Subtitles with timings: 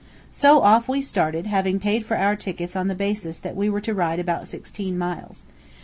[0.31, 3.81] So, off we started, having paid for our tickets on the basis that we were
[3.81, 5.45] to ride about sixteen miles.